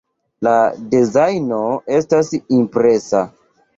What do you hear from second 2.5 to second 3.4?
impresa.